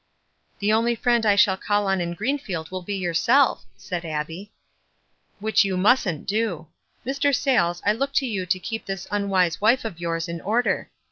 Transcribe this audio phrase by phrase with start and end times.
[0.57, 4.51] "The only friend I shall call on in Greenfield will be yourself," said Abbie.
[5.39, 6.65] "Which you just mustn't do.
[7.05, 7.35] Mr.
[7.35, 10.89] Sayles, I look to you to keep this unwise wife of yours in order.